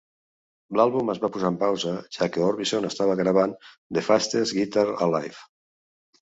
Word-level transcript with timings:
L'àlbum 0.79 1.11
es 1.13 1.19
va 1.25 1.29
posar 1.35 1.51
en 1.53 1.59
pausa, 1.63 1.93
ja 2.17 2.27
que 2.37 2.41
Orbison 2.45 2.87
estava 2.89 3.19
gravant 3.21 3.53
"The 3.99 4.05
Fastest 4.09 4.57
Guitar 4.61 4.87
Alive". 5.09 5.39